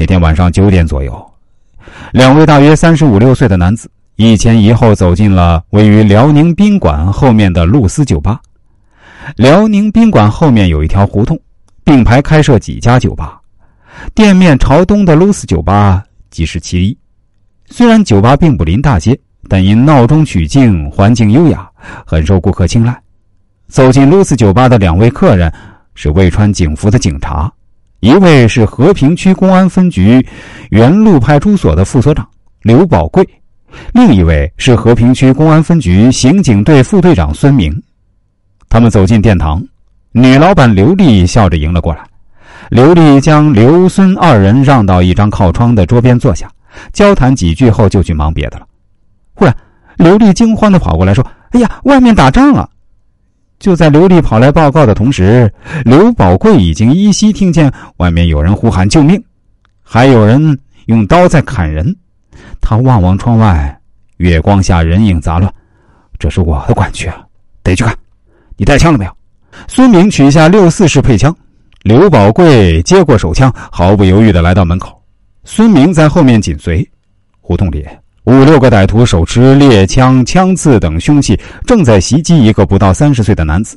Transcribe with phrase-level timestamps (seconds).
[0.00, 1.30] 那天晚上九点左右，
[2.12, 8.40] 两位大约三十五六岁的男子一前一后走进了位于辽宁宾馆后面的露丝酒吧。
[9.36, 11.38] 辽宁宾馆后面有一条胡同，
[11.84, 13.38] 并排开设几家酒吧，
[14.14, 16.96] 店面朝东的露丝酒吧即是其一。
[17.66, 19.20] 虽然酒吧并不临大街，
[19.50, 21.70] 但因闹中取静，环境优雅，
[22.06, 22.98] 很受顾客青睐。
[23.68, 25.52] 走进露丝酒吧的两位客人
[25.94, 27.52] 是未穿警服的警察。
[28.00, 30.26] 一位是和平区公安分局
[30.70, 32.26] 原路派出所的副所长
[32.62, 33.26] 刘宝贵，
[33.92, 37.70] 另一位是和平区公安分局刑警队副队长孙明。
[38.70, 39.62] 他们走进殿堂，
[40.12, 42.00] 女老板刘丽笑着迎了过来。
[42.70, 46.50] 刘丽将刘孙二人让到一张靠窗的桌边坐下，
[46.94, 48.66] 交谈几句后就去忙别的了。
[49.34, 49.54] 忽然，
[49.96, 52.68] 刘丽惊慌的跑过来说：“哎呀，外面打仗了！”
[53.60, 55.52] 就在刘丽跑来报告的同时，
[55.84, 59.22] 刘宝贵已经依稀听见外面有人呼喊救命，
[59.82, 61.94] 还有人用刀在砍人。
[62.58, 63.78] 他望望窗外，
[64.16, 65.52] 月光下人影杂乱，
[66.18, 67.22] 这是我的管区啊，
[67.62, 67.94] 得去看。
[68.56, 69.12] 你带枪了没有？
[69.68, 71.34] 孙明取下六四式配枪，
[71.82, 74.98] 刘宝贵接过手枪，毫不犹豫的来到门口，
[75.44, 76.88] 孙明在后面紧随。
[77.42, 77.86] 胡同里。
[78.30, 81.36] 五六个歹徒手持猎枪、枪刺等凶器，
[81.66, 83.76] 正在袭击一个不到三十岁的男子。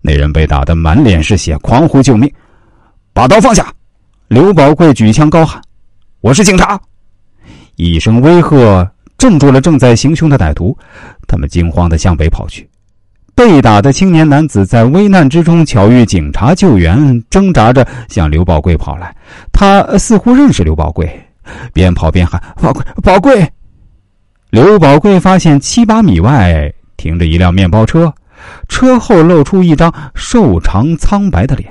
[0.00, 2.32] 那人被打得满脸是血，狂呼救命
[3.12, 3.70] ：“把刀放下！”
[4.28, 5.60] 刘宝贵举枪高喊
[6.22, 6.80] ：“我是警察！”
[7.76, 10.74] 一声威吓镇住了正在行凶的歹徒，
[11.28, 12.66] 他们惊慌的向北跑去。
[13.34, 19.14] 被打的青年男子在危难之中巧遇警察救援，挣扎着向刘宝贵跑来。
[19.52, 21.06] 他似乎认识刘宝贵，
[21.74, 23.46] 边跑边喊：“宝贵，宝贵！”
[24.56, 28.10] 刘宝贵发现七八米外停着一辆面包车，
[28.70, 31.70] 车后露出一张瘦长苍白的脸，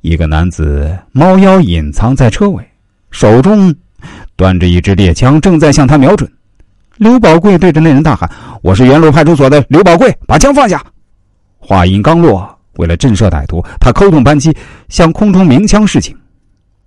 [0.00, 2.68] 一个男子猫腰隐藏在车尾，
[3.12, 3.72] 手中
[4.34, 6.28] 端着一支猎枪，正在向他瞄准。
[6.96, 8.28] 刘宝贵对着那人大喊
[8.62, 10.84] ：“我是原路派出所的刘宝贵，把枪放下！”
[11.56, 14.52] 话音刚落，为了震慑歹徒，他扣动扳机
[14.88, 16.16] 向空中鸣枪示警。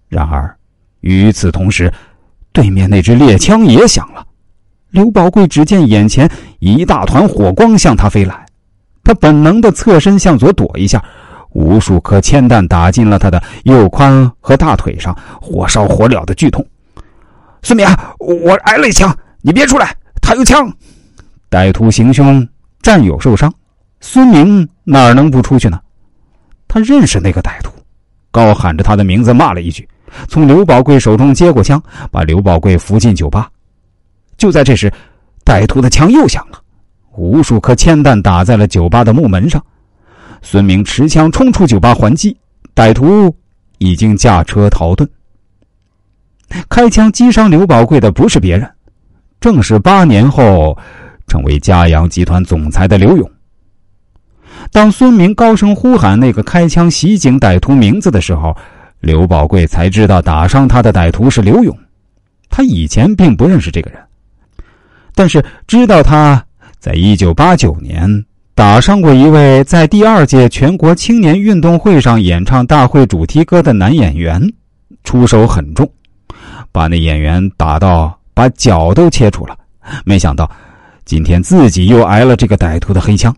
[0.09, 0.53] 然而，
[0.99, 1.89] 与此同时，
[2.51, 4.27] 对面那支猎枪也响了。
[4.91, 6.29] 刘宝贵只见眼前
[6.59, 8.45] 一大团火光向他飞来，
[9.03, 11.01] 他本能的侧身向左躲一下，
[11.51, 16.65] 无数颗铅弹打进了他的右髋和大腿上，火烧火燎的剧痛。
[17.63, 17.87] 孙明，
[18.19, 20.69] 我挨了一枪，你别出来，他有枪。
[21.49, 22.45] 歹徒行凶，
[22.81, 23.53] 战友受伤，
[24.01, 25.79] 孙明哪能不出去呢？
[26.67, 27.71] 他认识那个歹徒，
[28.29, 29.87] 高喊着他的名字骂了一句，
[30.27, 31.81] 从刘宝贵手中接过枪，
[32.11, 33.49] 把刘宝贵扶进酒吧。
[34.41, 34.91] 就在这时，
[35.45, 36.59] 歹徒的枪又响了，
[37.15, 39.63] 无数颗铅弹打在了酒吧的木门上。
[40.41, 42.35] 孙明持枪冲出酒吧还击，
[42.73, 43.35] 歹徒
[43.77, 45.07] 已经驾车逃遁。
[46.67, 48.67] 开枪击伤刘宝贵的不是别人，
[49.39, 50.75] 正是八年后
[51.27, 53.31] 成为嘉阳集团总裁的刘勇。
[54.71, 58.57] 当孙明高声呼喊那个开枪袭警歹徒名字的时候，
[59.01, 61.77] 刘宝贵才知道打伤他的歹徒是刘勇。
[62.49, 64.01] 他以前并不认识这个人。
[65.13, 66.43] 但是知道他
[66.79, 74.41] 在一九八九年打伤过一位在第二届全国青年运动会上演唱大会主题歌的男演员，
[75.03, 75.89] 出手很重，
[76.71, 79.57] 把那演员打到把脚都切除了。
[80.05, 80.49] 没想到
[81.05, 83.35] 今天自己又挨了这个歹徒的黑枪。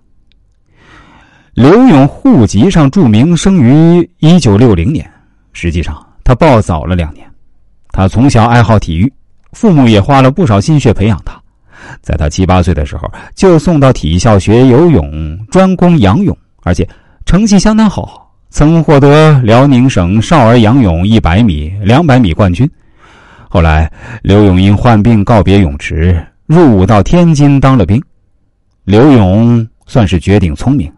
[1.54, 5.10] 刘勇户籍上注明生于一九六零年，
[5.54, 7.26] 实际上他报早了两年。
[7.92, 9.14] 他从小爱好体育，
[9.52, 11.40] 父母也花了不少心血培养他。
[12.02, 16.88] 在他七八岁的时候，就送到体校学游泳，专攻仰泳，而且
[17.26, 22.70] 成绩相当好，曾获得辽宁省少儿仰泳一百米、两百米冠军。
[23.50, 23.92] 后来，
[24.22, 28.02] 刘勇因患病告别泳池，入伍到天津当了兵。
[28.84, 30.92] 刘勇算是绝顶聪明，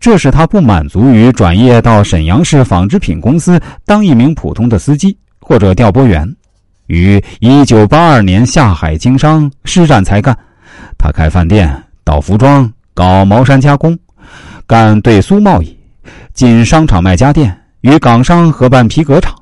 [0.00, 6.28] 这使他不满足于转业到沈阳市纺织品公司当一名普通的司机或者调拨员。
[6.86, 10.36] 于一九八二年下海经商，施展才干。
[10.96, 11.70] 他开饭店、
[12.04, 13.98] 倒服装、搞毛衫加工、
[14.66, 15.76] 干对苏贸易、
[16.32, 19.35] 进商场卖家电，与港商合办皮革厂。